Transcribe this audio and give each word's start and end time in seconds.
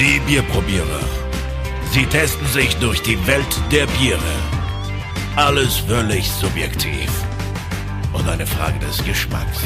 Die 0.00 0.20
Bierprobierer. 0.28 1.00
Sie 1.90 2.06
testen 2.06 2.46
sich 2.46 2.76
durch 2.76 3.02
die 3.02 3.18
Welt 3.26 3.60
der 3.72 3.84
Biere. 3.98 4.20
Alles 5.34 5.78
völlig 5.78 6.30
subjektiv. 6.30 7.10
Und 8.12 8.28
eine 8.28 8.46
Frage 8.46 8.78
des 8.78 9.04
Geschmacks. 9.04 9.58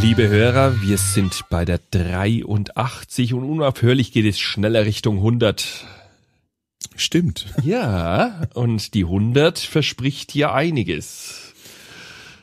Liebe 0.00 0.28
Hörer, 0.28 0.80
wir 0.82 0.98
sind 0.98 1.46
bei 1.50 1.64
der 1.64 1.80
83 1.90 3.34
und 3.34 3.42
unaufhörlich 3.42 4.12
geht 4.12 4.26
es 4.26 4.38
schneller 4.38 4.84
Richtung 4.84 5.16
100. 5.16 5.84
Stimmt. 6.94 7.46
Ja, 7.64 8.46
und 8.54 8.94
die 8.94 9.02
100 9.02 9.58
verspricht 9.58 10.30
hier 10.30 10.52
einiges. 10.54 11.54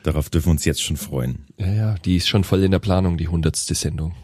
Darauf 0.02 0.28
dürfen 0.28 0.48
wir 0.48 0.52
uns 0.52 0.66
jetzt 0.66 0.82
schon 0.82 0.98
freuen. 0.98 1.46
Ja, 1.56 1.72
ja, 1.72 1.94
die 2.04 2.16
ist 2.16 2.28
schon 2.28 2.44
voll 2.44 2.62
in 2.62 2.70
der 2.70 2.80
Planung, 2.80 3.16
die 3.16 3.28
100. 3.28 3.56
Sendung. 3.56 4.14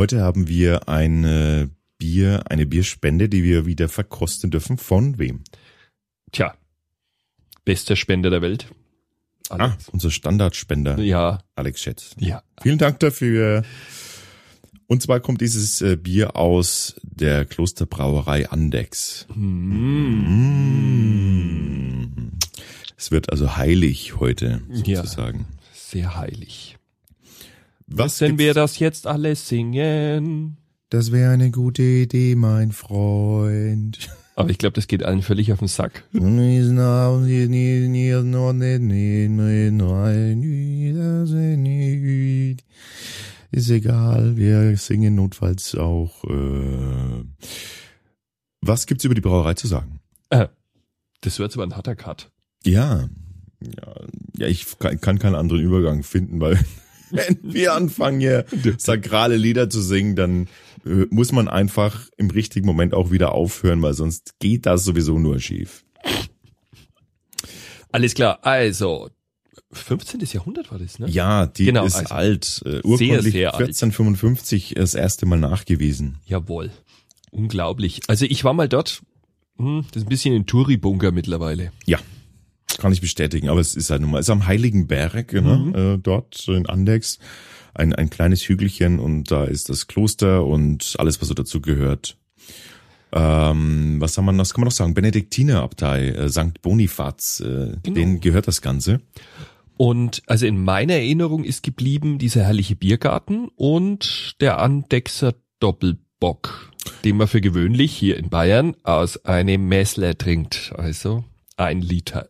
Heute 0.00 0.22
haben 0.22 0.48
wir 0.48 0.88
eine 0.88 1.68
Bier, 1.98 2.44
eine 2.48 2.64
Bierspende, 2.64 3.28
die 3.28 3.44
wir 3.44 3.66
wieder 3.66 3.86
verkosten 3.90 4.50
dürfen. 4.50 4.78
Von 4.78 5.18
wem? 5.18 5.44
Tja, 6.32 6.54
bester 7.66 7.96
Spender 7.96 8.30
der 8.30 8.40
Welt. 8.40 8.68
Ah, 9.50 9.76
unser 9.92 10.10
Standardspender. 10.10 10.98
Ja. 11.00 11.40
Alex 11.54 11.82
Schätz. 11.82 12.16
Ja. 12.18 12.42
Vielen 12.62 12.78
Dank 12.78 12.98
dafür. 13.00 13.62
Und 14.86 15.02
zwar 15.02 15.20
kommt 15.20 15.42
dieses 15.42 15.82
äh, 15.82 15.96
Bier 15.96 16.34
aus 16.34 16.94
der 17.02 17.44
Klosterbrauerei 17.44 18.48
Andex. 18.48 19.26
Mm. 19.34 20.30
Es 22.96 23.10
wird 23.10 23.30
also 23.30 23.58
heilig 23.58 24.18
heute 24.18 24.62
Ja. 24.70 25.02
sozusagen. 25.02 25.44
Sehr 25.74 26.16
heilig. 26.16 26.78
Was 27.92 28.20
Wenn 28.20 28.38
wir 28.38 28.54
das 28.54 28.78
jetzt 28.78 29.06
alles 29.06 29.48
singen. 29.48 30.56
Das 30.90 31.12
wäre 31.12 31.32
eine 31.32 31.50
gute 31.50 31.82
Idee, 31.82 32.36
mein 32.36 32.72
Freund. 32.72 33.98
Aber 34.36 34.48
ich 34.48 34.58
glaube, 34.58 34.74
das 34.74 34.86
geht 34.86 35.02
allen 35.02 35.22
völlig 35.22 35.52
auf 35.52 35.58
den 35.58 35.68
Sack. 35.68 36.04
Ist 43.50 43.70
egal, 43.70 44.36
wir 44.36 44.76
singen 44.76 45.16
notfalls 45.16 45.74
auch. 45.74 46.24
Äh 46.24 47.24
Was 48.60 48.86
gibt's 48.86 49.04
über 49.04 49.16
die 49.16 49.20
Brauerei 49.20 49.54
zu 49.54 49.66
sagen? 49.66 50.00
Äh, 50.30 50.46
das 51.20 51.40
wird 51.40 51.52
aber 51.54 51.64
ein 51.64 51.76
harter 51.76 51.96
Cut. 51.96 52.30
Ja, 52.64 53.08
ja, 53.60 53.94
ja 54.38 54.46
ich 54.46 54.78
kann 54.78 55.18
keinen 55.18 55.34
anderen 55.34 55.60
Übergang 55.60 56.04
finden, 56.04 56.40
weil 56.40 56.58
wenn 57.28 57.38
wir 57.42 57.74
anfangen 57.74 58.20
hier 58.20 58.44
sakrale 58.78 59.36
Lieder 59.36 59.68
zu 59.70 59.80
singen, 59.80 60.16
dann 60.16 60.48
äh, 60.86 61.06
muss 61.10 61.32
man 61.32 61.48
einfach 61.48 62.08
im 62.16 62.30
richtigen 62.30 62.66
Moment 62.66 62.94
auch 62.94 63.10
wieder 63.10 63.32
aufhören, 63.32 63.82
weil 63.82 63.94
sonst 63.94 64.38
geht 64.38 64.66
das 64.66 64.84
sowieso 64.84 65.18
nur 65.18 65.38
schief. 65.40 65.84
Alles 67.92 68.14
klar, 68.14 68.38
also 68.42 69.10
15. 69.72 70.20
Jahrhundert 70.32 70.70
war 70.70 70.78
das, 70.78 70.98
ne? 70.98 71.08
Ja, 71.08 71.46
die 71.46 71.64
Genau, 71.66 71.84
ist 71.84 71.96
also 71.96 72.14
alt, 72.14 72.62
äh, 72.64 72.80
urkundlich 72.82 73.32
sehr 73.32 73.54
alt. 73.54 73.68
1455 73.68 74.74
das 74.76 74.94
erste 74.94 75.26
Mal 75.26 75.38
nachgewiesen. 75.38 76.18
Jawohl. 76.26 76.70
Unglaublich. 77.30 78.00
Also 78.08 78.26
ich 78.26 78.42
war 78.44 78.52
mal 78.52 78.68
dort. 78.68 79.02
Hm, 79.58 79.84
das 79.92 80.02
ist 80.02 80.06
ein 80.06 80.08
bisschen 80.08 80.34
ein 80.34 80.46
Touri-Bunker 80.46 81.12
mittlerweile. 81.12 81.72
Ja, 81.86 81.98
kann 82.80 82.92
ich 82.92 83.00
bestätigen, 83.00 83.48
aber 83.48 83.60
es 83.60 83.76
ist 83.76 83.90
halt 83.90 84.00
nun 84.02 84.10
mal, 84.10 84.18
es 84.18 84.26
ist 84.26 84.30
am 84.30 84.46
Heiligen 84.46 84.86
Berg, 84.88 85.32
Mhm. 85.32 85.70
ne, 85.70 85.94
äh, 85.94 85.98
dort 86.02 86.48
in 86.48 86.66
Andex, 86.66 87.18
ein, 87.74 87.94
ein 87.94 88.10
kleines 88.10 88.42
Hügelchen 88.48 88.98
und 88.98 89.30
da 89.30 89.44
ist 89.44 89.68
das 89.68 89.86
Kloster 89.86 90.44
und 90.44 90.94
alles, 90.98 91.20
was 91.20 91.28
so 91.28 91.34
dazu 91.34 91.60
gehört. 91.60 92.16
Ähm, 93.12 93.96
was 94.00 94.16
haben 94.16 94.24
wir 94.26 94.32
noch, 94.32 94.40
was 94.42 94.54
kann 94.54 94.60
man 94.62 94.66
noch 94.66 94.72
sagen? 94.72 94.94
Benediktinerabtei, 94.94 96.08
äh, 96.10 96.28
St. 96.28 96.62
Bonifaz, 96.62 97.40
äh, 97.40 97.76
Genau. 97.82 97.94
denen 97.94 98.20
gehört 98.20 98.46
das 98.48 98.62
Ganze. 98.62 99.00
Und 99.76 100.22
also 100.26 100.46
in 100.46 100.62
meiner 100.62 100.94
Erinnerung 100.94 101.42
ist 101.42 101.62
geblieben 101.62 102.18
dieser 102.18 102.44
herrliche 102.44 102.76
Biergarten 102.76 103.48
und 103.56 104.36
der 104.40 104.58
Andexer 104.60 105.34
Doppelbock, 105.58 106.70
den 107.04 107.16
man 107.16 107.26
für 107.28 107.40
gewöhnlich 107.40 107.92
hier 107.92 108.16
in 108.18 108.28
Bayern 108.28 108.76
aus 108.84 109.24
einem 109.24 109.66
Messler 109.68 110.16
trinkt. 110.16 110.72
Also 110.76 111.24
ein 111.56 111.80
Liter. 111.80 112.28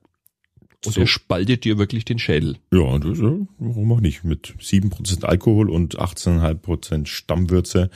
Und 0.85 0.95
So. 0.95 1.01
der 1.01 1.07
spaltet 1.07 1.65
dir 1.65 1.77
wirklich 1.79 2.05
den 2.05 2.19
Schädel. 2.19 2.57
Ja, 2.73 2.99
das, 2.99 3.19
warum 3.19 3.93
auch 3.93 4.01
nicht? 4.01 4.25
Mit 4.25 4.55
7% 4.59 5.25
Alkohol 5.25 5.69
und 5.69 5.99
18,5% 5.99 7.07
Stammwürze 7.07 7.91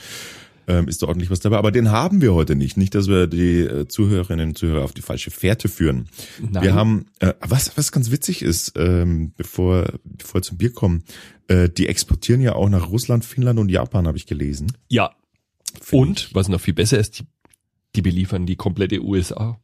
ähm, 0.67 0.87
ist 0.87 1.01
da 1.01 1.07
ordentlich 1.07 1.29
was 1.31 1.39
dabei. 1.39 1.57
Aber 1.57 1.71
den 1.71 1.89
haben 1.91 2.21
wir 2.21 2.33
heute 2.33 2.55
nicht. 2.55 2.77
Nicht, 2.77 2.95
dass 2.95 3.07
wir 3.07 3.27
die 3.27 3.59
äh, 3.61 3.87
Zuhörerinnen 3.87 4.49
und 4.49 4.57
Zuhörer 4.57 4.83
auf 4.83 4.93
die 4.93 5.01
falsche 5.01 5.31
Fährte 5.31 5.67
führen. 5.67 6.09
Nein. 6.39 6.63
Wir 6.63 6.73
haben, 6.75 7.05
äh, 7.19 7.33
was, 7.39 7.75
was 7.77 7.91
ganz 7.91 8.11
witzig 8.11 8.41
ist, 8.41 8.73
ähm, 8.75 9.33
bevor, 9.35 9.85
bevor 10.03 10.39
wir 10.39 10.41
zum 10.43 10.57
Bier 10.57 10.71
kommen, 10.73 11.03
äh, 11.47 11.69
die 11.69 11.87
exportieren 11.87 12.41
ja 12.41 12.53
auch 12.53 12.69
nach 12.69 12.89
Russland, 12.89 13.25
Finnland 13.25 13.59
und 13.59 13.69
Japan, 13.69 14.07
habe 14.07 14.17
ich 14.17 14.25
gelesen. 14.27 14.71
Ja. 14.89 15.11
Find 15.81 16.01
Und, 16.01 16.29
was 16.33 16.49
noch 16.49 16.61
viel 16.61 16.73
besser 16.73 16.99
ist, 16.99 17.19
die, 17.19 17.23
die 17.95 18.01
beliefern 18.01 18.45
die 18.45 18.55
komplette 18.55 19.03
USA. 19.03 19.59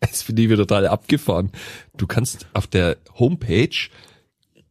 Das 0.00 0.22
finde 0.22 0.42
ich 0.42 0.48
wieder 0.48 0.58
total 0.58 0.86
abgefahren. 0.86 1.50
Du 1.96 2.06
kannst 2.06 2.46
auf 2.54 2.66
der 2.66 2.96
Homepage 3.18 3.88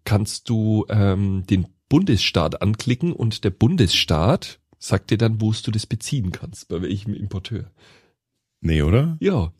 kannst 0.03 0.49
du 0.49 0.85
ähm, 0.89 1.43
den 1.49 1.67
Bundesstaat 1.87 2.61
anklicken 2.61 3.13
und 3.13 3.43
der 3.43 3.51
Bundesstaat 3.51 4.59
sagt 4.79 5.11
dir 5.11 5.17
dann, 5.17 5.39
wo 5.41 5.51
du 5.51 5.71
das 5.71 5.85
beziehen 5.85 6.31
kannst, 6.31 6.67
bei 6.67 6.81
welchem 6.81 7.13
Importeur. 7.13 7.69
Nee, 8.61 8.81
oder? 8.81 9.17
Ja, 9.19 9.53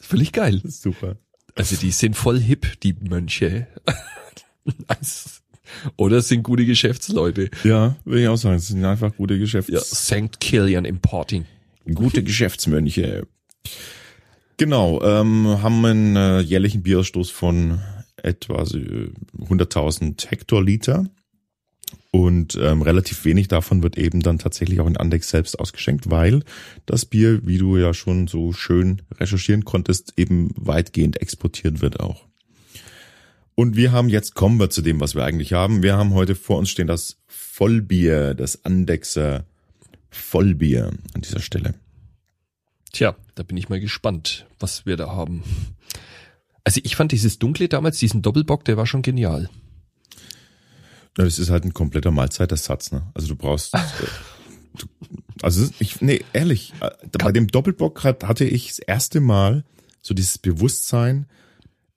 völlig 0.00 0.32
geil. 0.32 0.60
Super. 0.64 1.16
Also 1.54 1.76
die 1.76 1.90
sind 1.90 2.16
voll 2.16 2.40
hip, 2.40 2.80
die 2.82 2.94
Mönche. 2.94 3.66
Also, 4.86 5.28
Oder 5.96 6.18
es 6.18 6.28
sind 6.28 6.44
gute 6.44 6.64
Geschäftsleute. 6.64 7.50
Ja, 7.64 7.96
würde 8.04 8.22
ich 8.22 8.28
auch 8.28 8.36
sagen. 8.36 8.54
Das 8.54 8.68
sind 8.68 8.84
einfach 8.84 9.12
gute 9.16 9.36
Geschäfts... 9.36 9.72
Ja, 9.72 9.80
St. 9.80 10.38
Killian 10.38 10.84
Importing. 10.84 11.46
Gute 11.92 12.22
Geschäftsmönche. 12.22 13.26
Genau, 14.56 15.02
ähm, 15.02 15.62
haben 15.62 15.84
einen 15.84 16.16
äh, 16.16 16.40
jährlichen 16.40 16.82
Bierausstoß 16.82 17.30
von 17.30 17.80
etwa 18.16 18.62
äh, 18.62 19.10
100.000 19.38 20.28
Hektoliter. 20.28 21.06
Und 22.10 22.58
ähm, 22.60 22.82
relativ 22.82 23.24
wenig 23.24 23.48
davon 23.48 23.82
wird 23.82 23.96
eben 23.96 24.20
dann 24.20 24.38
tatsächlich 24.38 24.80
auch 24.80 24.86
in 24.86 24.98
Andex 24.98 25.30
selbst 25.30 25.58
ausgeschenkt, 25.58 26.10
weil 26.10 26.42
das 26.84 27.06
Bier, 27.06 27.46
wie 27.46 27.56
du 27.56 27.78
ja 27.78 27.94
schon 27.94 28.28
so 28.28 28.52
schön 28.52 29.00
recherchieren 29.18 29.64
konntest, 29.64 30.12
eben 30.18 30.50
weitgehend 30.56 31.20
exportiert 31.22 31.80
wird 31.80 32.00
auch. 32.00 32.26
Und 33.54 33.76
wir 33.76 33.92
haben 33.92 34.08
jetzt, 34.08 34.34
kommen 34.34 34.58
wir 34.60 34.70
zu 34.70 34.82
dem, 34.82 35.00
was 35.00 35.14
wir 35.14 35.24
eigentlich 35.24 35.54
haben. 35.54 35.82
Wir 35.82 35.96
haben 35.96 36.12
heute 36.12 36.34
vor 36.34 36.58
uns 36.58 36.70
stehen 36.70 36.86
das 36.86 37.18
Vollbier, 37.26 38.34
das 38.34 38.64
Andexer 38.64 39.44
Vollbier 40.10 40.90
an 41.14 41.22
dieser 41.22 41.40
Stelle. 41.40 41.74
Tja, 42.92 43.16
da 43.34 43.42
bin 43.42 43.56
ich 43.56 43.68
mal 43.68 43.80
gespannt, 43.80 44.46
was 44.58 44.84
wir 44.84 44.96
da 44.96 45.08
haben. 45.08 45.42
Also 46.64 46.80
ich 46.84 46.94
fand 46.94 47.10
dieses 47.12 47.38
Dunkle 47.38 47.68
damals, 47.68 47.98
diesen 47.98 48.22
Doppelbock, 48.22 48.64
der 48.64 48.76
war 48.76 48.86
schon 48.86 49.02
genial. 49.02 49.48
Na, 51.16 51.24
das 51.24 51.38
ist 51.38 51.50
halt 51.50 51.64
ein 51.64 51.74
kompletter 51.74 52.10
Mahlzeitersatz, 52.10 52.92
ne? 52.92 53.10
Also 53.14 53.28
du 53.28 53.36
brauchst, 53.36 53.74
äh, 53.74 53.78
du, 54.78 54.86
also 55.42 55.68
ich, 55.78 56.00
nee, 56.00 56.22
ehrlich, 56.32 56.72
äh, 56.80 56.90
bei 57.18 57.32
dem 57.32 57.48
Doppelbock 57.48 58.04
hat, 58.04 58.24
hatte 58.24 58.44
ich 58.44 58.68
das 58.68 58.78
erste 58.78 59.20
Mal 59.20 59.64
so 60.00 60.14
dieses 60.14 60.38
Bewusstsein, 60.38 61.26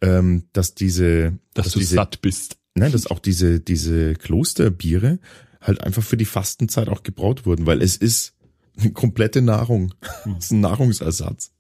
ähm, 0.02 0.44
dass 0.54 0.76
diese, 0.76 1.38
Dass, 1.54 1.72
du 1.72 1.80
diese, 1.80 1.96
satt 1.96 2.22
bist. 2.22 2.58
nein, 2.74 2.92
dass 2.92 3.08
auch 3.08 3.20
diese, 3.20 3.60
diese 3.60 4.16
Klosterbiere 4.16 5.20
halt 5.62 5.82
einfach 5.82 6.04
für 6.04 6.18
die 6.18 6.26
Fastenzeit 6.26 6.90
auch 6.90 7.04
gebraut 7.04 7.46
wurden, 7.46 7.66
weil 7.66 7.82
es 7.82 7.98
ist 7.98 8.35
eine 8.78 8.92
komplette 8.94 9.42
Nahrung. 9.42 9.94
Es 10.38 10.46
ist 10.46 10.52
ein 10.52 10.62
Nahrungsersatz. 10.62 11.52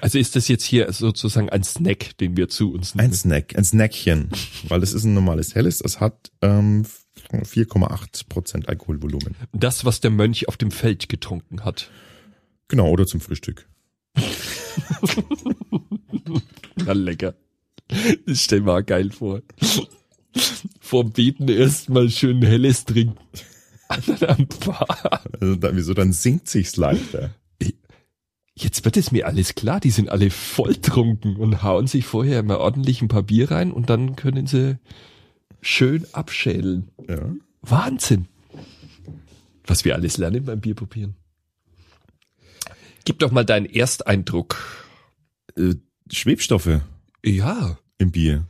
Also 0.00 0.18
ist 0.18 0.36
das 0.36 0.48
jetzt 0.48 0.64
hier 0.64 0.92
sozusagen 0.92 1.50
ein 1.50 1.64
Snack, 1.64 2.16
den 2.18 2.36
wir 2.36 2.48
zu 2.48 2.72
uns 2.72 2.94
nehmen? 2.94 3.08
Ein 3.08 3.14
Snack, 3.14 3.56
ein 3.56 3.64
Snackchen, 3.64 4.30
weil 4.68 4.82
es 4.82 4.92
ist 4.92 5.04
ein 5.04 5.14
normales 5.14 5.54
Helles, 5.54 5.80
es 5.80 6.00
hat 6.00 6.32
ähm, 6.42 6.84
4,8 7.30 8.28
Prozent 8.28 8.68
Alkoholvolumen. 8.68 9.34
Das, 9.52 9.84
was 9.84 10.00
der 10.00 10.10
Mönch 10.10 10.48
auf 10.48 10.56
dem 10.56 10.70
Feld 10.70 11.08
getrunken 11.08 11.64
hat. 11.64 11.90
Genau, 12.68 12.88
oder 12.90 13.06
zum 13.06 13.20
Frühstück. 13.20 13.68
Na 16.76 16.92
lecker. 16.92 17.34
Das 18.26 18.40
stell 18.42 18.68
auch 18.68 18.84
geil 18.84 19.10
vor. 19.10 19.42
Vorm 20.80 21.12
Beten 21.12 21.48
erstmal 21.48 22.08
schön 22.10 22.42
helles 22.42 22.84
trinken. 22.84 23.18
Also 23.88 24.14
dann, 25.56 25.76
wieso, 25.76 25.94
dann 25.94 26.12
sinkt 26.12 26.48
sich's 26.48 26.76
leichter. 26.76 27.34
Jetzt 28.56 28.84
wird 28.84 28.96
es 28.96 29.10
mir 29.10 29.26
alles 29.26 29.56
klar, 29.56 29.80
die 29.80 29.90
sind 29.90 30.08
alle 30.10 30.30
volltrunken 30.30 31.36
und 31.36 31.62
hauen 31.64 31.86
sich 31.88 32.06
vorher 32.06 32.42
mal 32.44 32.56
ordentlich 32.58 33.02
ein 33.02 33.08
paar 33.08 33.24
Bier 33.24 33.50
rein 33.50 33.72
und 33.72 33.90
dann 33.90 34.14
können 34.14 34.46
sie 34.46 34.78
schön 35.60 36.06
abschädeln. 36.12 36.88
Ja. 37.08 37.32
Wahnsinn. 37.62 38.28
Was 39.66 39.84
wir 39.84 39.94
alles 39.96 40.18
lernen 40.18 40.44
beim 40.44 40.60
Bier 40.60 40.74
probieren. 40.74 41.16
Gib 43.04 43.18
doch 43.18 43.32
mal 43.32 43.44
deinen 43.44 43.66
Ersteindruck. 43.66 44.56
Äh, 45.56 45.74
Schwebstoffe 46.12 46.80
Ja. 47.24 47.78
im 47.98 48.12
Bier. 48.12 48.46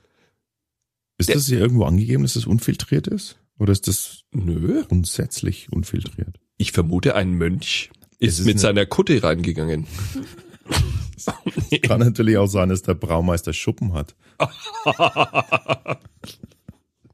Ist 1.16 1.28
Der- 1.30 1.36
das 1.36 1.46
hier 1.46 1.60
irgendwo 1.60 1.84
angegeben, 1.84 2.24
dass 2.24 2.34
das 2.34 2.46
unfiltriert 2.46 3.06
ist? 3.06 3.38
Oder 3.58 3.72
ist 3.72 3.86
das 3.88 4.22
Nö. 4.32 4.82
grundsätzlich 4.88 5.72
unfiltriert? 5.72 6.38
Ich 6.56 6.72
vermute, 6.72 7.14
ein 7.14 7.32
Mönch 7.32 7.90
ist, 8.18 8.38
ist 8.40 8.46
mit 8.46 8.54
eine- 8.54 8.60
seiner 8.60 8.86
Kutte 8.86 9.22
reingegangen. 9.22 9.86
Kann 11.82 12.00
natürlich 12.00 12.36
auch 12.36 12.46
sein, 12.48 12.68
dass 12.68 12.82
der 12.82 12.94
Braumeister 12.94 13.52
Schuppen 13.52 13.92
hat. 13.94 14.14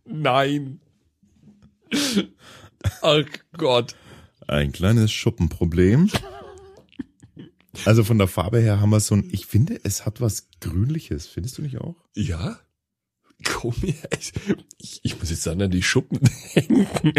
Nein. 0.04 0.80
Ach 3.02 3.24
Gott. 3.56 3.94
Ein 4.46 4.72
kleines 4.72 5.12
Schuppenproblem. 5.12 6.10
Also 7.84 8.02
von 8.04 8.18
der 8.18 8.26
Farbe 8.26 8.58
her 8.60 8.80
haben 8.80 8.90
wir 8.90 9.00
so 9.00 9.14
ein, 9.14 9.28
ich 9.32 9.46
finde, 9.46 9.78
es 9.84 10.04
hat 10.06 10.20
was 10.20 10.48
Grünliches. 10.60 11.26
Findest 11.28 11.58
du 11.58 11.62
nicht 11.62 11.78
auch? 11.78 11.94
Ja? 12.16 12.58
Komisch. 13.44 14.32
Ich, 14.78 15.00
ich 15.02 15.18
muss 15.18 15.30
jetzt 15.30 15.46
an 15.46 15.70
die 15.70 15.82
Schuppen 15.82 16.20
denken. 16.54 17.12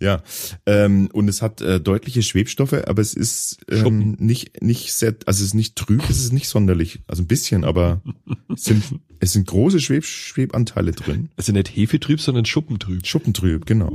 Ja. 0.00 0.22
Ähm, 0.64 1.08
und 1.12 1.28
es 1.28 1.42
hat 1.42 1.60
äh, 1.60 1.78
deutliche 1.78 2.22
Schwebstoffe, 2.22 2.72
aber 2.72 3.02
es 3.02 3.12
ist 3.12 3.58
ähm, 3.70 3.78
Schuppen. 3.78 4.16
nicht, 4.18 4.62
nicht 4.62 4.94
sehr, 4.94 5.14
also 5.26 5.42
es 5.42 5.48
ist 5.48 5.54
nicht 5.54 5.76
trüb, 5.76 6.02
es 6.08 6.18
ist 6.18 6.32
nicht 6.32 6.48
sonderlich. 6.48 7.00
Also 7.06 7.22
ein 7.22 7.26
bisschen, 7.26 7.64
aber 7.64 8.02
es 8.48 8.64
sind, 8.64 8.82
es 9.20 9.32
sind 9.32 9.46
große 9.46 9.78
Schweb, 9.78 10.04
Schwebanteile 10.04 10.92
drin. 10.92 11.28
Also 11.36 11.52
nicht 11.52 11.68
Hefetrüb, 11.68 12.20
sondern 12.20 12.46
Schuppentrüb. 12.46 13.06
Schuppentrüb, 13.06 13.66
genau. 13.66 13.94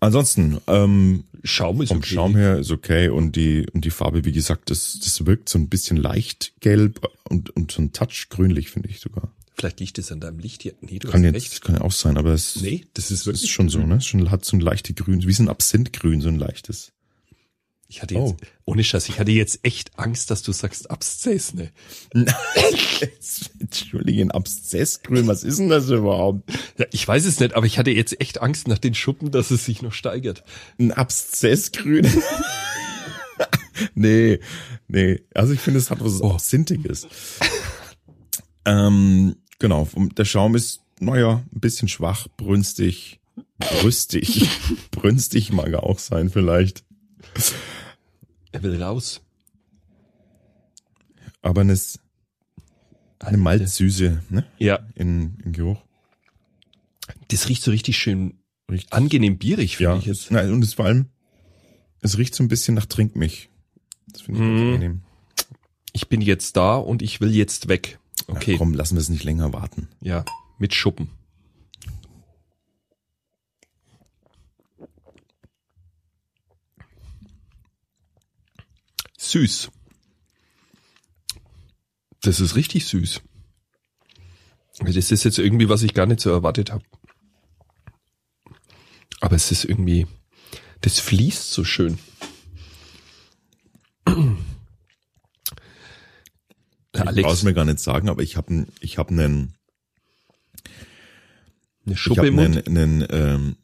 Ansonsten, 0.00 0.58
ähm, 0.66 1.24
Schaum 1.44 1.80
ist 1.82 1.88
vom 1.88 1.98
okay. 1.98 2.14
Schaum 2.14 2.36
her 2.36 2.58
ist 2.58 2.70
okay 2.70 3.08
und 3.08 3.36
die, 3.36 3.66
und 3.72 3.84
die 3.84 3.90
Farbe, 3.90 4.24
wie 4.24 4.32
gesagt, 4.32 4.70
das, 4.70 4.98
das 5.02 5.24
wirkt 5.26 5.48
so 5.48 5.58
ein 5.58 5.68
bisschen 5.68 5.96
leicht 5.96 6.52
gelb 6.60 7.06
und, 7.28 7.50
und 7.50 7.70
so 7.72 7.82
ein 7.82 7.92
Touch 7.92 8.28
grünlich, 8.28 8.70
finde 8.70 8.88
ich 8.88 9.00
sogar. 9.00 9.32
Vielleicht 9.54 9.80
liegt 9.80 9.98
es 9.98 10.12
an 10.12 10.20
deinem 10.20 10.38
Licht 10.38 10.62
hier. 10.62 10.74
Nee, 10.82 10.98
du 10.98 11.08
Kann 11.08 11.24
hast 11.24 11.32
jetzt, 11.32 11.52
recht. 11.52 11.62
kann 11.62 11.76
ja 11.76 11.80
auch 11.80 11.92
sein, 11.92 12.18
aber 12.18 12.34
es 12.34 12.60
Nee, 12.60 12.84
das 12.92 13.10
ist 13.10 13.20
das 13.20 13.26
wirklich 13.26 13.44
ist 13.44 13.50
schon 13.50 13.70
so, 13.70 13.78
ne? 13.78 14.00
Schon 14.02 14.30
hat 14.30 14.44
so 14.44 14.56
ein 14.56 14.60
leichte 14.60 14.92
Grün, 14.92 15.26
wie 15.26 15.32
so 15.32 15.42
ein 15.42 15.48
Absinthgrün, 15.48 16.20
so 16.20 16.28
ein 16.28 16.38
leichtes. 16.38 16.92
Ich 17.88 18.02
hatte 18.02 18.14
jetzt, 18.14 18.32
Oh. 18.32 18.36
ohne 18.64 18.82
Scheiß, 18.82 19.08
ich 19.08 19.20
hatte 19.20 19.30
jetzt 19.30 19.60
echt 19.62 19.96
Angst, 19.98 20.30
dass 20.30 20.42
du 20.42 20.50
sagst 20.52 20.90
Abszess, 20.90 21.54
ne? 21.54 21.70
Entschuldige, 23.60 24.22
ein 24.22 24.30
Abszessgrün, 24.32 25.26
was 25.28 25.44
ist 25.44 25.58
denn 25.60 25.68
das 25.68 25.88
überhaupt? 25.88 26.50
Ja, 26.78 26.86
ich 26.90 27.06
weiß 27.06 27.24
es 27.26 27.38
nicht, 27.38 27.54
aber 27.54 27.66
ich 27.66 27.78
hatte 27.78 27.90
jetzt 27.92 28.20
echt 28.20 28.40
Angst 28.42 28.66
nach 28.68 28.78
den 28.78 28.94
Schuppen, 28.94 29.30
dass 29.30 29.50
es 29.52 29.64
sich 29.64 29.82
noch 29.82 29.92
steigert. 29.92 30.42
Ein 30.80 30.90
Abszessgrün? 30.92 32.06
nee, 33.94 34.40
nee. 34.88 35.20
Also 35.34 35.52
ich 35.52 35.60
finde, 35.60 35.78
es 35.78 35.90
hat 35.90 36.00
was 36.02 36.20
Oh. 36.20 36.32
Absinthiges. 36.32 37.06
ähm, 38.64 39.36
genau, 39.58 39.88
der 40.16 40.24
Schaum 40.24 40.54
ist, 40.56 40.80
naja, 40.98 41.42
ein 41.54 41.60
bisschen 41.60 41.88
schwach, 41.88 42.26
brünstig, 42.36 43.20
brüstig. 43.58 44.48
brünstig 44.90 45.52
mag 45.52 45.68
er 45.68 45.84
auch 45.84 45.98
sein 45.98 46.30
vielleicht. 46.30 46.84
Er 48.52 48.62
will 48.62 48.82
raus. 48.82 49.20
Aber 51.42 51.60
eine, 51.60 51.78
eine 53.20 53.36
Malzsüße, 53.36 54.22
ne? 54.30 54.44
Ja, 54.58 54.80
In, 54.94 55.38
im 55.44 55.52
Geruch. 55.52 55.80
das 57.28 57.48
riecht 57.48 57.62
so 57.62 57.70
richtig 57.70 57.96
schön 57.98 58.38
Riecht 58.70 58.92
angenehm 58.92 59.38
bierig, 59.38 59.76
finde 59.76 59.92
Ja, 59.92 59.98
ich 59.98 60.06
jetzt. 60.06 60.30
nein, 60.32 60.50
und 60.52 60.64
es 60.64 60.74
vor 60.74 60.86
allem, 60.86 61.06
es 62.00 62.18
riecht 62.18 62.34
so 62.34 62.42
ein 62.42 62.48
bisschen 62.48 62.74
nach 62.74 62.86
Trinkmilch. 62.86 63.48
Das 64.08 64.22
finde 64.22 64.40
ich 64.40 64.46
ganz 64.46 64.60
Mhm. 64.60 64.66
angenehm. 64.74 65.02
Ich 65.92 66.08
bin 66.08 66.20
jetzt 66.20 66.56
da 66.56 66.74
und 66.76 67.00
ich 67.00 67.20
will 67.20 67.32
jetzt 67.34 67.68
weg. 67.68 67.98
Okay, 68.26 68.52
Na, 68.52 68.58
komm, 68.58 68.74
lassen 68.74 68.96
wir 68.96 69.00
es 69.00 69.08
nicht 69.08 69.22
länger 69.24 69.52
warten. 69.52 69.88
ja, 70.00 70.24
mit 70.58 70.74
Schuppen. 70.74 71.10
Süß. 79.30 79.70
Das 82.22 82.40
ist 82.40 82.56
richtig 82.56 82.86
süß. 82.86 83.20
Das 84.80 84.96
ist 84.96 85.24
jetzt 85.24 85.38
irgendwie, 85.38 85.68
was 85.68 85.82
ich 85.82 85.94
gar 85.94 86.06
nicht 86.06 86.20
so 86.20 86.30
erwartet 86.30 86.70
habe. 86.72 86.84
Aber 89.20 89.36
es 89.36 89.50
ist 89.50 89.64
irgendwie, 89.64 90.06
das 90.82 90.98
fließt 91.00 91.50
so 91.50 91.64
schön. 91.64 91.98
Ich 96.94 97.22
brauch's 97.22 97.42
mir 97.42 97.54
gar 97.54 97.64
nicht 97.64 97.80
sagen, 97.80 98.08
aber 98.08 98.22
ich 98.22 98.36
habe 98.36 98.66
ich 98.80 98.98
hab 98.98 99.10
einen, 99.10 99.54
eine 101.84 101.94
ich 101.94 102.00
Schuppe 102.00 102.20
hab 102.22 102.26
im 102.28 102.34
Mund. 102.34 102.66
einen, 102.68 103.02
einen 103.02 103.06
ähm, 103.10 103.56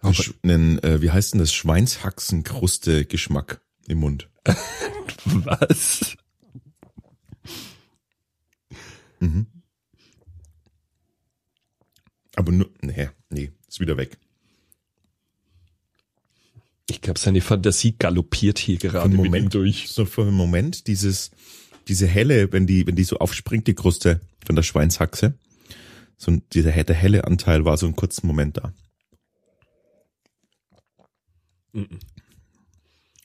Aber- 0.00 0.12
Sch- 0.12 0.34
einen, 0.54 0.82
äh, 0.82 1.02
wie 1.02 1.10
heißt 1.10 1.34
denn 1.34 1.40
das, 1.40 1.52
Schweinshaxenkruste-Geschmack 1.52 3.60
im 3.86 3.98
Mund. 3.98 4.30
Was? 5.24 6.16
Mhm. 9.20 9.46
Aber 12.34 12.52
nur, 12.52 12.70
nee, 12.80 13.10
nee, 13.30 13.52
ist 13.68 13.80
wieder 13.80 13.96
weg. 13.96 14.18
Ich 16.88 17.00
glaube, 17.00 17.18
seine 17.18 17.40
Fantasie 17.40 17.96
galoppiert 17.98 18.58
hier 18.58 18.78
gerade 18.78 19.10
ihm 19.10 19.16
Moment 19.16 19.54
durch. 19.54 19.88
So 19.88 20.04
für 20.04 20.22
einen 20.22 20.34
Moment 20.34 20.86
dieses, 20.88 21.30
diese 21.88 22.06
helle, 22.06 22.52
wenn 22.52 22.66
die, 22.66 22.86
wenn 22.86 22.96
die 22.96 23.04
so 23.04 23.18
aufspringt, 23.18 23.66
die 23.66 23.74
Kruste 23.74 24.20
von 24.44 24.56
der 24.56 24.62
Schweinshaxe. 24.62 25.34
So 26.16 26.32
ein, 26.32 26.42
dieser 26.52 26.70
der 26.70 26.96
helle 26.96 27.24
Anteil 27.24 27.64
war 27.64 27.76
so 27.76 27.86
einen 27.86 27.96
kurzen 27.96 28.26
Moment 28.26 28.58
da. 28.58 28.72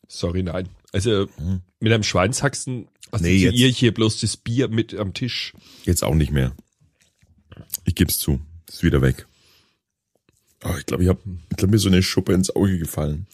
Sorry, 0.08 0.44
nein. 0.44 0.70
Also 0.94 1.28
mit 1.80 1.92
einem 1.94 2.04
Schweinshaxen 2.04 2.76
Nee, 2.78 2.88
assoziiere 3.12 3.54
jetzt- 3.54 3.72
ich 3.72 3.78
hier 3.80 3.94
bloß 3.94 4.20
das 4.22 4.38
Bier 4.38 4.68
mit 4.68 4.94
am 4.94 5.14
Tisch. 5.14 5.54
Jetzt 5.84 6.04
auch 6.04 6.16
nicht 6.16 6.32
mehr. 6.32 6.56
Ich 7.86 7.96
geb's 7.96 8.20
zu. 8.20 8.40
Ist 8.68 8.84
wieder 8.84 9.02
weg. 9.02 9.28
Oh, 10.64 10.76
ich 10.78 10.86
glaube, 10.86 11.04
ich 11.04 11.10
habe 11.10 11.22
ich 11.50 11.58
glaub, 11.58 11.72
mir 11.72 11.78
so 11.80 11.88
eine 11.90 12.04
Schuppe 12.04 12.34
ins 12.34 12.50
Auge 12.56 12.78
gefallen. 12.80 13.28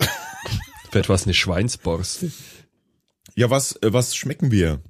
Vielleicht 0.90 1.08
war 1.08 1.16
es 1.16 1.24
eine 1.24 1.34
Schweinsborste. 1.34 2.32
Ja, 3.34 3.50
was, 3.50 3.76
äh, 3.82 3.92
was 3.92 4.16
schmecken 4.16 4.50
wir? 4.50 4.80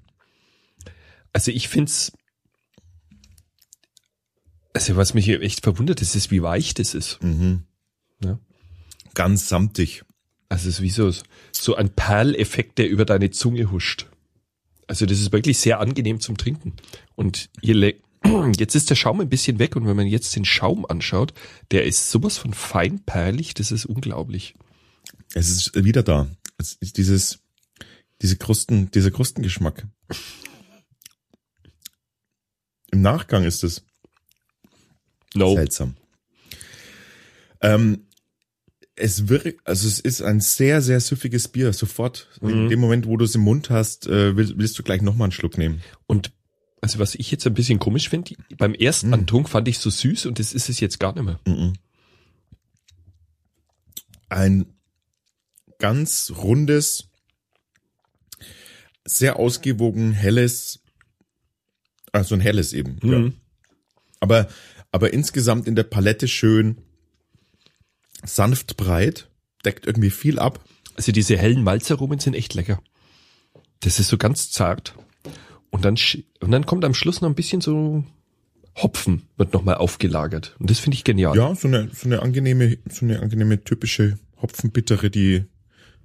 Also 1.32 1.50
ich 1.50 1.68
find's. 1.68 2.12
Also 4.72 4.96
was 4.96 5.14
mich 5.14 5.24
hier 5.24 5.40
echt 5.42 5.62
verwundert, 5.62 6.00
ist, 6.02 6.14
ist 6.14 6.30
wie 6.30 6.42
weich 6.42 6.74
das 6.74 6.94
ist. 6.94 7.22
Mhm. 7.22 7.64
Ja. 8.22 8.38
Ganz 9.16 9.48
samtig. 9.48 10.04
Also 10.50 10.68
es 10.68 10.76
ist 10.76 10.82
wie 10.82 10.90
so, 10.90 11.10
so 11.50 11.74
ein 11.74 11.88
Perleffekt, 11.88 12.76
der 12.76 12.90
über 12.90 13.06
deine 13.06 13.30
Zunge 13.30 13.70
huscht. 13.70 14.06
Also 14.86 15.06
das 15.06 15.18
ist 15.18 15.32
wirklich 15.32 15.58
sehr 15.58 15.80
angenehm 15.80 16.20
zum 16.20 16.36
Trinken. 16.36 16.74
Und 17.14 17.48
jetzt 17.62 18.74
ist 18.74 18.90
der 18.90 18.94
Schaum 18.94 19.22
ein 19.22 19.30
bisschen 19.30 19.58
weg 19.58 19.74
und 19.74 19.86
wenn 19.86 19.96
man 19.96 20.06
jetzt 20.06 20.36
den 20.36 20.44
Schaum 20.44 20.84
anschaut, 20.84 21.32
der 21.70 21.86
ist 21.86 22.10
sowas 22.10 22.36
von 22.36 22.52
fein 22.52 23.00
perlig, 23.04 23.54
das 23.54 23.72
ist 23.72 23.86
unglaublich. 23.86 24.54
Es 25.32 25.48
ist 25.48 25.82
wieder 25.82 26.02
da. 26.02 26.28
Es 26.58 26.74
ist 26.74 26.98
dieses, 26.98 27.38
diese 28.20 28.36
Krusten, 28.36 28.90
dieser 28.90 29.10
Krustengeschmack. 29.10 29.86
Im 32.92 33.00
Nachgang 33.00 33.44
ist 33.44 33.64
es 33.64 33.82
No. 35.34 35.54
seltsam. 35.54 35.96
Ähm, 37.62 38.05
es 38.96 39.28
wirkt, 39.28 39.60
also 39.66 39.86
es 39.86 40.00
ist 40.00 40.22
ein 40.22 40.40
sehr, 40.40 40.80
sehr 40.80 41.00
süffiges 41.00 41.48
Bier. 41.48 41.72
Sofort, 41.72 42.28
in 42.40 42.68
dem 42.68 42.80
Moment, 42.80 43.06
wo 43.06 43.16
du 43.16 43.26
es 43.26 43.34
im 43.34 43.42
Mund 43.42 43.68
hast, 43.70 44.06
äh, 44.06 44.36
willst, 44.36 44.58
willst 44.58 44.78
du 44.78 44.82
gleich 44.82 45.02
nochmal 45.02 45.26
einen 45.26 45.32
Schluck 45.32 45.58
nehmen. 45.58 45.82
Und 46.06 46.32
also 46.80 46.98
was 46.98 47.14
ich 47.14 47.30
jetzt 47.30 47.46
ein 47.46 47.54
bisschen 47.54 47.78
komisch 47.78 48.08
finde, 48.08 48.34
beim 48.56 48.74
ersten 48.74 49.10
Mm. 49.10 49.14
Antunk 49.14 49.48
fand 49.48 49.68
ich 49.68 49.78
so 49.78 49.90
süß 49.90 50.26
und 50.26 50.38
das 50.38 50.52
ist 50.52 50.68
es 50.68 50.80
jetzt 50.80 50.98
gar 50.98 51.14
nicht 51.14 51.24
mehr. 51.24 51.40
Mhm. 51.46 51.74
Ein 54.28 54.66
ganz 55.78 56.32
rundes, 56.36 57.08
sehr 59.04 59.38
ausgewogen 59.38 60.12
helles, 60.12 60.80
also 62.12 62.34
ein 62.34 62.40
helles 62.40 62.72
eben. 62.72 62.98
Ja. 63.02 63.18
Mhm. 63.18 63.34
Aber, 64.20 64.48
aber 64.90 65.12
insgesamt 65.12 65.66
in 65.66 65.76
der 65.76 65.84
Palette 65.84 66.28
schön 66.28 66.78
sanft 68.26 68.76
breit, 68.76 69.28
deckt 69.64 69.86
irgendwie 69.86 70.10
viel 70.10 70.38
ab. 70.38 70.64
Also 70.96 71.12
diese 71.12 71.36
hellen 71.36 71.62
Malzaromen 71.62 72.18
sind 72.18 72.34
echt 72.34 72.54
lecker. 72.54 72.80
Das 73.80 73.98
ist 73.98 74.08
so 74.08 74.16
ganz 74.18 74.50
zart. 74.50 74.94
Und 75.70 75.84
dann, 75.84 75.96
und 76.40 76.50
dann 76.50 76.66
kommt 76.66 76.84
am 76.84 76.94
Schluss 76.94 77.20
noch 77.20 77.28
ein 77.28 77.34
bisschen 77.34 77.60
so 77.60 78.04
Hopfen 78.74 79.22
wird 79.38 79.54
nochmal 79.54 79.76
aufgelagert. 79.76 80.54
Und 80.58 80.70
das 80.70 80.78
finde 80.78 80.96
ich 80.96 81.04
genial. 81.04 81.34
Ja, 81.36 81.54
so 81.54 81.66
eine, 81.68 81.88
so 81.94 82.06
eine 82.06 82.20
angenehme, 82.20 82.76
so 82.90 83.06
eine 83.06 83.20
angenehme 83.20 83.64
typische 83.64 84.18
Hopfenbittere, 84.42 85.08
die 85.10 85.44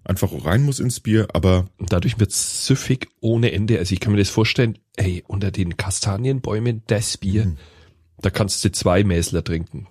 einfach 0.05 0.31
rein 0.45 0.63
muss 0.63 0.79
ins 0.79 0.99
Bier, 1.01 1.27
aber 1.33 1.69
Und 1.77 1.91
dadurch 1.91 2.17
wird's 2.19 2.65
süffig 2.65 3.09
ohne 3.19 3.51
Ende. 3.51 3.77
Also 3.77 3.93
ich 3.93 3.99
kann 3.99 4.13
mir 4.13 4.19
das 4.19 4.29
vorstellen, 4.29 4.77
ey, 4.95 5.23
unter 5.27 5.51
den 5.51 5.75
Kastanienbäumen 5.77 6.83
das 6.87 7.17
Bier, 7.17 7.45
Mhm. 7.45 7.57
da 8.21 8.29
kannst 8.29 8.63
du 8.63 8.71
zwei 8.71 9.03
Mäsler 9.03 9.43
trinken. 9.43 9.87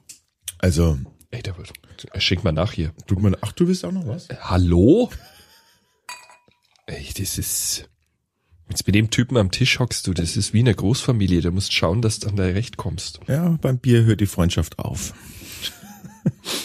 also 0.58 0.98
Ey, 1.32 1.42
da 1.42 1.56
wird, 1.56 1.72
schenk 2.18 2.44
mal 2.44 2.52
nach 2.52 2.72
hier. 2.72 2.92
tut 3.06 3.20
man, 3.20 3.36
ach, 3.40 3.52
du 3.52 3.66
willst 3.68 3.84
auch 3.84 3.92
noch 3.92 4.06
was? 4.06 4.28
Hallo? 4.40 5.10
Ey, 6.86 7.06
das 7.16 7.38
ist, 7.38 7.88
jetzt 8.68 8.86
mit 8.86 8.94
dem 8.96 9.10
Typen 9.10 9.36
am 9.36 9.50
Tisch 9.50 9.78
hockst 9.78 10.06
du, 10.06 10.12
das 10.14 10.36
ist 10.36 10.52
wie 10.52 10.58
eine 10.60 10.74
Großfamilie, 10.74 11.40
du 11.40 11.50
musst 11.52 11.72
schauen, 11.72 12.02
dass 12.02 12.18
du 12.18 12.28
an 12.28 12.36
dein 12.36 12.52
Recht 12.52 12.76
kommst. 12.76 13.20
Ja, 13.28 13.48
beim 13.60 13.78
Bier 13.78 14.04
hört 14.04 14.20
die 14.20 14.26
Freundschaft 14.26 14.78
auf. 14.78 15.14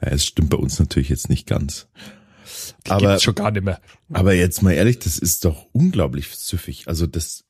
ja, 0.00 0.08
es 0.08 0.24
stimmt 0.24 0.50
bei 0.50 0.56
uns 0.56 0.78
natürlich 0.78 1.08
jetzt 1.08 1.28
nicht 1.28 1.46
ganz. 1.46 1.86
Die 2.86 2.90
Aber- 2.90 3.18
schon 3.20 3.34
gar 3.34 3.50
nicht 3.50 3.64
mehr. 3.64 3.80
Aber 4.12 4.32
jetzt 4.34 4.62
mal 4.62 4.72
ehrlich, 4.72 4.98
das 4.98 5.18
ist 5.18 5.44
doch 5.44 5.66
unglaublich 5.72 6.28
süffig. 6.34 6.88
Also 6.88 7.06
das, 7.06 7.44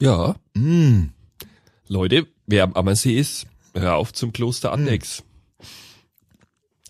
Ja, 0.00 0.36
mh, 0.54 1.08
Leute, 1.88 2.26
wer 2.46 2.64
am 2.64 2.74
Ammersee 2.74 3.18
ist, 3.18 3.46
hör 3.74 3.96
auf 3.96 4.12
zum 4.12 4.32
Kloster 4.32 4.72
Andex. 4.72 5.22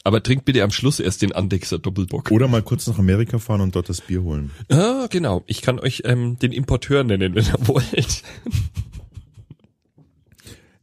Aber 0.02 0.22
trinkt 0.22 0.46
bitte 0.46 0.62
am 0.62 0.70
Schluss 0.70 0.98
erst 0.98 1.20
den 1.22 1.32
Andexer 1.32 1.78
Doppelbock. 1.78 2.30
oder 2.30 2.48
mal 2.48 2.62
kurz 2.62 2.86
nach 2.86 2.98
Amerika 2.98 3.38
fahren 3.38 3.60
und 3.60 3.76
dort 3.76 3.88
das 3.88 4.00
Bier 4.00 4.22
holen. 4.22 4.50
Ah, 4.70 5.06
genau. 5.10 5.44
Ich 5.46 5.60
kann 5.60 5.78
euch 5.78 6.02
ähm, 6.06 6.38
den 6.38 6.52
Importeur 6.52 7.04
nennen, 7.04 7.34
wenn 7.34 7.44
ihr 7.44 7.58
wollt. 7.68 8.22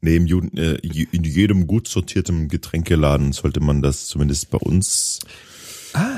Nee, 0.01 0.16
im 0.18 0.27
Juden, 0.27 0.56
äh, 0.58 0.75
in 0.75 1.24
jedem 1.24 1.66
gut 1.66 1.88
sortierten 1.88 2.48
Getränkeladen 2.48 3.32
sollte 3.32 3.60
man 3.60 3.82
das 3.82 4.06
zumindest 4.06 4.51
bei 4.51 4.60
uns 4.60 5.20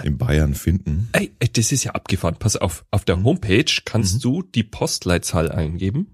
in 0.03 0.17
Bayern 0.17 0.55
finden. 0.55 1.07
Ey, 1.13 1.31
das 1.53 1.71
ist 1.71 1.85
ja 1.85 1.91
abgefahren. 1.91 2.35
Pass 2.37 2.57
auf, 2.57 2.83
auf 2.91 3.05
der 3.05 3.23
Homepage 3.23 3.71
kannst 3.85 4.25
du 4.25 4.41
die 4.41 4.63
Postleitzahl 4.63 5.49
eingeben 5.49 6.07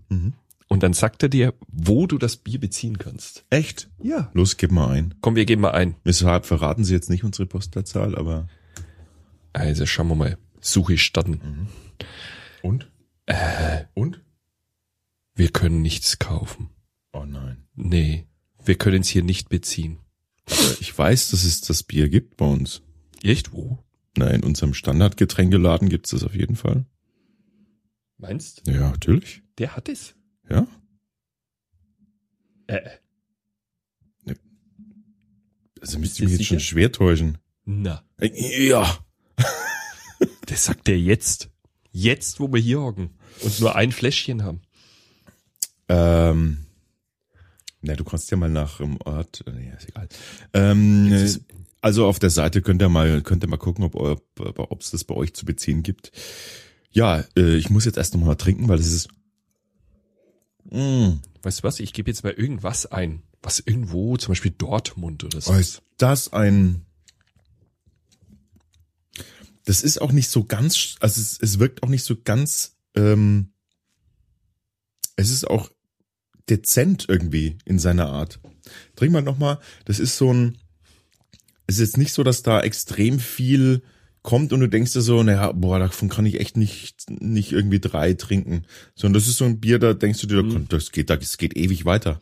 und 0.67 0.83
dann 0.83 0.93
sagt 0.93 1.23
er 1.23 1.29
dir, 1.29 1.53
wo 1.67 2.07
du 2.07 2.17
das 2.17 2.37
Bier 2.37 2.59
beziehen 2.59 2.97
kannst. 2.97 3.45
Echt? 3.49 3.89
Ja. 4.01 4.29
Los, 4.33 4.57
gib 4.57 4.71
mal 4.71 4.89
ein. 4.89 5.13
Komm, 5.21 5.35
wir 5.35 5.45
geben 5.45 5.61
mal 5.61 5.71
ein. 5.71 5.95
Weshalb 6.03 6.45
verraten 6.45 6.83
Sie 6.83 6.93
jetzt 6.93 7.09
nicht 7.09 7.23
unsere 7.23 7.45
Postleitzahl, 7.45 8.15
aber 8.17 8.47
Also 9.53 9.85
schauen 9.85 10.07
wir 10.09 10.15
mal. 10.15 10.37
Suche 10.59 10.97
starten. 10.97 11.69
und? 12.63 12.91
Äh. 13.27 13.83
Und? 13.93 14.21
Wir 15.35 15.49
können 15.49 15.81
nichts 15.81 16.17
kaufen. 16.19 16.69
Oh 17.13 17.25
nein. 17.25 17.67
Nee, 17.75 18.25
wir 18.63 18.75
können 18.75 19.01
es 19.01 19.09
hier 19.09 19.23
nicht 19.23 19.49
beziehen. 19.49 19.99
Aber 20.49 20.77
ich 20.79 20.97
weiß, 20.97 21.29
dass 21.31 21.43
es 21.43 21.61
das 21.61 21.83
Bier 21.83 22.09
gibt 22.09 22.37
bei 22.37 22.45
uns. 22.45 22.81
Echt? 23.23 23.51
Wo? 23.51 23.79
Na, 24.17 24.27
in 24.29 24.43
unserem 24.43 24.73
Standardgetränkeladen 24.73 25.89
gibt's 25.89 26.11
das 26.11 26.23
auf 26.23 26.35
jeden 26.35 26.55
Fall. 26.55 26.85
Meinst? 28.17 28.61
Ja, 28.67 28.91
natürlich. 28.91 29.43
Der 29.57 29.75
hat 29.75 29.89
es. 29.89 30.15
Äh, 32.67 32.81
Also 35.81 35.99
müsst 35.99 36.19
ihr 36.19 36.25
mich 36.27 36.39
jetzt 36.39 36.47
schon 36.47 36.57
sicher? 36.59 36.69
schwer 36.69 36.91
täuschen. 36.91 37.37
na. 37.65 38.03
Äh, 38.19 38.67
Ja. 38.67 38.97
Das 40.47 40.65
sagt 40.65 40.87
er 40.89 40.97
jetzt. 40.97 41.49
Jetzt, 41.91 42.39
wo 42.39 42.51
wir 42.51 42.59
hier 42.61 42.81
hocken 42.81 43.09
und 43.41 43.59
nur 43.59 43.75
ein 43.75 43.91
Fläschchen 43.91 44.43
haben. 44.43 44.61
Ähm, 45.89 46.65
na, 47.81 47.95
du 47.95 48.03
kannst 48.03 48.29
ja 48.31 48.37
mal 48.37 48.49
nach 48.49 48.77
dem 48.77 48.97
Ort. 49.01 49.43
äh, 49.47 49.51
Nee, 49.51 49.73
ist 49.77 49.89
egal. 49.89 50.07
Ähm, 50.53 51.07
Jetzt 51.11 51.21
ist- 51.37 51.41
also 51.81 52.07
auf 52.07 52.17
der 52.19 52.31
Seite 52.31 52.61
könnt 52.63 52.81
ihr 52.81 52.89
mal, 52.89 53.21
könnt 53.21 53.43
ihr 53.43 53.47
mal 53.49 53.57
gucken, 53.57 53.83
ob 53.83 53.95
ob 53.95 54.81
es 54.81 54.89
das 54.91 55.03
bei 55.03 55.13
euch 55.15 55.33
zu 55.35 55.45
beziehen 55.45 55.83
gibt. 55.83 56.11
Ja, 56.91 57.23
äh, 57.37 57.55
ich 57.57 57.69
muss 57.69 57.85
jetzt 57.85 57.97
erst 57.97 58.15
noch 58.15 58.21
mal 58.25 58.35
trinken, 58.35 58.67
weil 58.67 58.77
das 58.77 58.87
ist. 58.87 59.07
Mm, 60.71 61.19
Weißt 61.45 61.59
du 61.59 61.63
was? 61.63 61.79
Ich 61.79 61.93
gebe 61.93 62.09
jetzt 62.09 62.23
mal 62.23 62.33
irgendwas 62.33 62.87
ein. 62.87 63.21
Was 63.43 63.59
irgendwo, 63.59 64.17
zum 64.17 64.31
Beispiel 64.31 64.49
Dortmund 64.49 65.23
oder 65.23 65.39
so. 65.39 65.53
oh, 65.53 65.55
ist 65.55 65.83
das 65.97 66.33
ein. 66.33 66.83
Das 69.63 69.83
ist 69.83 70.01
auch 70.01 70.11
nicht 70.11 70.29
so 70.29 70.43
ganz, 70.43 70.95
also 70.99 71.21
es, 71.21 71.39
es 71.39 71.59
wirkt 71.59 71.83
auch 71.83 71.87
nicht 71.87 72.03
so 72.03 72.15
ganz. 72.19 72.77
Ähm, 72.95 73.51
es 75.17 75.29
ist 75.29 75.45
auch 75.45 75.69
dezent 76.49 77.05
irgendwie 77.07 77.59
in 77.63 77.77
seiner 77.77 78.07
Art. 78.07 78.39
Trink 78.95 79.13
mal 79.13 79.21
noch 79.21 79.37
mal. 79.37 79.59
Das 79.85 79.99
ist 79.99 80.17
so 80.17 80.33
ein. 80.33 80.57
Es 81.67 81.75
ist 81.75 81.81
jetzt 81.81 81.97
nicht 81.97 82.13
so, 82.13 82.23
dass 82.23 82.41
da 82.41 82.61
extrem 82.61 83.19
viel 83.19 83.83
kommt 84.25 84.51
und 84.51 84.59
du 84.59 84.67
denkst 84.67 84.91
dir 84.93 85.01
so, 85.01 85.23
naja, 85.23 85.51
boah, 85.53 85.79
davon 85.79 86.09
kann 86.09 86.25
ich 86.25 86.39
echt 86.41 86.57
nicht 86.57 87.09
nicht 87.09 87.51
irgendwie 87.53 87.79
drei 87.79 88.13
trinken, 88.13 88.65
sondern 88.95 89.13
das 89.21 89.29
ist 89.29 89.37
so 89.37 89.45
ein 89.45 89.59
Bier, 89.61 89.79
da 89.79 89.93
denkst 89.93 90.19
du 90.21 90.27
dir, 90.27 90.43
Mhm. 90.43 90.67
das 90.67 90.91
geht, 90.91 91.09
das 91.09 91.37
geht 91.37 91.55
ewig 91.55 91.85
weiter. 91.85 92.21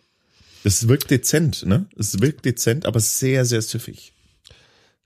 Das 0.64 0.88
wirkt 0.88 1.10
dezent, 1.12 1.66
ne? 1.66 1.88
Es 1.98 2.20
wirkt 2.22 2.46
dezent, 2.46 2.86
aber 2.86 3.00
sehr, 3.00 3.46
sehr 3.46 3.62
süffig. 3.62 4.14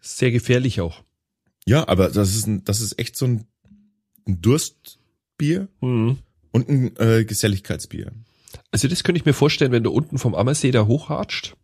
Sehr 0.01 0.31
gefährlich 0.31 0.81
auch. 0.81 1.03
Ja, 1.65 1.87
aber 1.87 2.09
das 2.09 2.35
ist 2.35 2.47
ein, 2.47 2.63
das 2.65 2.81
ist 2.81 2.99
echt 2.99 3.15
so 3.15 3.25
ein, 3.25 3.45
ein 4.27 4.41
Durstbier 4.41 5.67
Mhm. 5.81 6.17
und 6.51 6.69
ein 6.69 6.95
äh, 6.97 7.25
Geselligkeitsbier. 7.25 8.11
Also 8.71 8.87
das 8.87 9.03
könnte 9.03 9.19
ich 9.19 9.25
mir 9.25 9.33
vorstellen, 9.33 9.71
wenn 9.71 9.83
du 9.83 9.91
unten 9.91 10.17
vom 10.17 10.35
Ammersee 10.35 10.71
da 10.71 10.85
hochhatscht. 10.87 11.55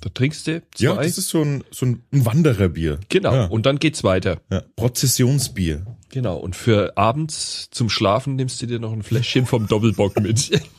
Da 0.00 0.10
trinkst 0.10 0.46
du 0.46 0.62
zwei. 0.74 0.84
Ja, 0.84 0.94
das 0.94 1.18
ist 1.18 1.28
so 1.28 1.42
ein, 1.42 1.64
so 1.72 1.84
ein 1.86 2.02
Wandererbier. 2.12 3.00
genau. 3.08 3.34
Ja. 3.34 3.44
Und 3.46 3.66
dann 3.66 3.78
geht's 3.80 4.04
weiter. 4.04 4.40
Ja. 4.50 4.62
Prozessionsbier. 4.76 5.84
Genau. 6.10 6.36
Und 6.38 6.54
für 6.56 6.96
abends 6.96 7.68
zum 7.70 7.88
Schlafen 7.90 8.36
nimmst 8.36 8.62
du 8.62 8.66
dir 8.66 8.78
noch 8.78 8.92
ein 8.92 9.02
Fläschchen 9.02 9.44
vom 9.46 9.66
Doppelbock 9.66 10.20
mit. 10.20 10.50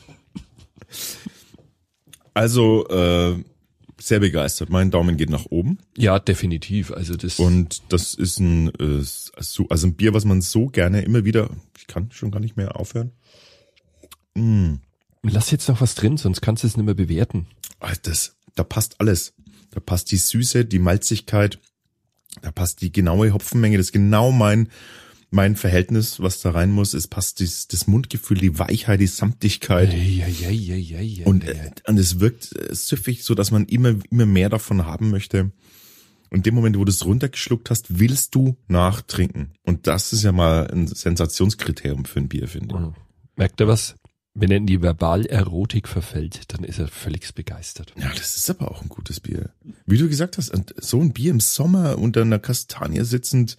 Also 2.34 2.86
äh, 2.88 3.42
sehr 4.00 4.20
begeistert. 4.20 4.70
Mein 4.70 4.90
Daumen 4.90 5.16
geht 5.16 5.30
nach 5.30 5.46
oben. 5.50 5.78
ja, 5.96 6.18
definitiv. 6.18 6.90
Also 6.92 7.16
das. 7.16 7.38
Und 7.38 7.82
das 7.92 8.14
ist 8.14 8.38
ein, 8.38 8.68
äh, 8.76 9.02
so- 9.02 9.66
also 9.68 9.86
ein 9.88 9.94
Bier, 9.94 10.14
was 10.14 10.24
man 10.24 10.40
so 10.40 10.66
gerne 10.66 11.02
immer 11.02 11.24
wieder, 11.24 11.50
ich 11.78 11.86
kann 11.86 12.10
schon 12.12 12.30
gar 12.30 12.40
nicht 12.40 12.56
mehr 12.56 12.76
aufhören. 12.76 13.12
Mm. 14.34 14.74
lass 15.22 15.50
jetzt 15.50 15.68
noch 15.68 15.80
was 15.80 15.96
drin, 15.96 16.16
sonst 16.16 16.40
kannst 16.40 16.62
du 16.62 16.68
es 16.68 16.76
nicht 16.76 16.86
mehr 16.86 16.94
bewerten. 16.94 17.46
Ah, 17.80 17.92
Das, 18.02 18.36
da 18.60 18.64
passt 18.64 19.00
alles. 19.00 19.32
Da 19.70 19.80
passt 19.80 20.10
die 20.12 20.18
Süße, 20.18 20.66
die 20.66 20.80
Malzigkeit, 20.80 21.58
da 22.42 22.50
passt 22.52 22.82
die 22.82 22.92
genaue 22.92 23.32
Hopfenmenge, 23.32 23.78
das 23.78 23.86
ist 23.86 23.92
genau 23.92 24.32
mein, 24.32 24.68
mein 25.30 25.56
Verhältnis, 25.56 26.20
was 26.20 26.42
da 26.42 26.50
rein 26.50 26.70
muss. 26.70 26.92
Es 26.92 27.06
passt 27.06 27.40
das, 27.40 27.68
das 27.68 27.86
Mundgefühl, 27.86 28.36
die 28.36 28.58
Weichheit, 28.58 29.00
die 29.00 29.06
Samtigkeit. 29.06 29.94
Ja, 29.94 30.26
ja, 30.26 30.50
ja, 30.50 30.74
ja, 30.74 31.00
ja, 31.00 31.26
Und, 31.26 31.44
äh, 31.44 31.70
und 31.86 31.98
es 31.98 32.20
wirkt 32.20 32.54
äh, 32.54 32.74
süffig, 32.74 33.24
so 33.24 33.34
dass 33.34 33.50
man 33.50 33.64
immer, 33.64 33.94
immer 34.10 34.26
mehr 34.26 34.50
davon 34.50 34.84
haben 34.84 35.10
möchte. 35.10 35.52
Und 36.28 36.44
dem 36.44 36.54
Moment, 36.54 36.76
wo 36.76 36.84
du 36.84 36.90
es 36.90 37.06
runtergeschluckt 37.06 37.70
hast, 37.70 37.98
willst 37.98 38.34
du 38.34 38.56
nachtrinken. 38.68 39.54
Und 39.64 39.86
das 39.86 40.12
ist 40.12 40.22
ja 40.22 40.32
mal 40.32 40.70
ein 40.70 40.86
Sensationskriterium 40.86 42.04
für 42.04 42.20
ein 42.20 42.28
Bier, 42.28 42.46
finde 42.46 42.74
ich. 42.74 42.80
Mhm. 42.80 42.94
Merkt 43.36 43.60
ihr 43.60 43.68
was? 43.68 43.94
Wenn 44.34 44.50
er 44.50 44.58
in 44.58 44.66
die 44.66 44.80
Verbalerotik 44.80 45.88
verfällt, 45.88 46.52
dann 46.52 46.62
ist 46.62 46.78
er 46.78 46.86
völlig 46.86 47.34
begeistert. 47.34 47.92
Ja, 47.96 48.10
das 48.10 48.36
ist 48.36 48.48
aber 48.48 48.70
auch 48.70 48.82
ein 48.82 48.88
gutes 48.88 49.18
Bier. 49.18 49.50
Wie 49.86 49.98
du 49.98 50.08
gesagt 50.08 50.38
hast, 50.38 50.52
so 50.76 51.00
ein 51.00 51.12
Bier 51.12 51.32
im 51.32 51.40
Sommer 51.40 51.98
unter 51.98 52.22
einer 52.22 52.38
Kastanie 52.38 53.04
sitzend. 53.04 53.56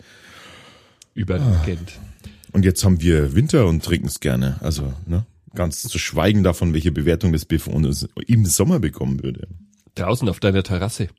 Überragend. 1.13 2.00
Und 2.54 2.63
jetzt 2.63 2.84
haben 2.84 3.01
wir 3.01 3.36
Winter 3.36 3.68
und 3.68 3.84
trinken 3.84 4.08
es 4.08 4.22
gerne. 4.22 4.58
Also, 4.62 4.94
ne? 5.06 5.25
Ganz 5.54 5.82
zu 5.82 6.00
schweigen 6.00 6.44
davon, 6.44 6.74
welche 6.74 6.94
Bewertung 6.94 7.34
das 7.34 7.44
Bier 7.44 7.60
von 7.60 7.86
uns 7.86 8.08
im 8.28 8.46
Sommer 8.46 8.80
bekommen 8.80 9.22
würde. 9.22 9.50
Draußen 9.96 10.28
auf 10.30 10.40
deiner 10.40 10.63
Terrasse. 10.63 11.10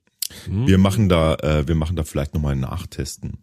Hm? 0.46 0.66
Wir 0.66 0.78
machen 0.78 1.10
da, 1.10 1.34
äh, 1.34 1.68
wir 1.68 1.74
machen 1.74 1.96
da 1.96 2.04
vielleicht 2.04 2.32
nochmal 2.32 2.56
Nachtesten. 2.56 3.38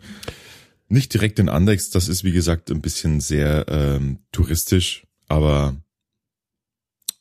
Nicht 0.87 1.13
direkt 1.13 1.37
in 1.37 1.49
Andex, 1.49 1.91
das 1.91 2.07
ist 2.07 2.23
wie 2.23 2.31
gesagt 2.31 2.71
ein 2.71 2.81
bisschen 2.81 3.19
sehr 3.19 3.65
ähm, 3.67 4.19
touristisch, 4.31 5.05
aber 5.27 5.77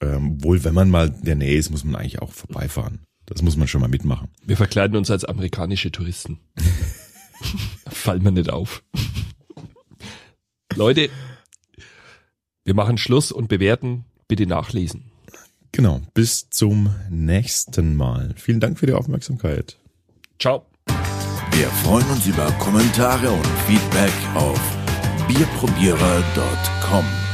ähm, 0.00 0.42
wohl 0.42 0.64
wenn 0.64 0.74
man 0.74 0.90
mal 0.90 1.08
in 1.08 1.24
der 1.24 1.34
Nähe 1.34 1.58
ist, 1.58 1.70
muss 1.70 1.84
man 1.84 1.96
eigentlich 1.96 2.20
auch 2.20 2.32
vorbeifahren. 2.32 3.00
Das 3.26 3.42
muss 3.42 3.56
man 3.56 3.68
schon 3.68 3.80
mal 3.80 3.88
mitmachen. 3.88 4.28
Wir 4.44 4.56
verkleiden 4.56 4.96
uns 4.96 5.10
als 5.10 5.24
amerikanische 5.24 5.92
Touristen. 5.92 6.40
Fallen 7.86 8.24
wir 8.24 8.30
nicht 8.30 8.50
auf. 8.50 8.82
Leute, 10.74 11.10
wir 12.64 12.74
machen 12.74 12.98
Schluss 12.98 13.32
und 13.32 13.48
bewerten. 13.48 14.04
Bitte 14.28 14.46
nachlesen. 14.46 15.10
Genau, 15.72 16.00
bis 16.14 16.48
zum 16.50 16.94
nächsten 17.10 17.96
Mal. 17.96 18.34
Vielen 18.36 18.60
Dank 18.60 18.78
für 18.78 18.86
die 18.86 18.94
Aufmerksamkeit. 18.94 19.76
Ciao. 20.38 20.66
Wir 21.52 21.68
freuen 21.82 22.08
uns 22.10 22.26
über 22.26 22.50
Kommentare 22.52 23.30
und 23.30 23.46
Feedback 23.66 24.12
auf 24.34 24.60
bierprobierer.com. 25.26 27.27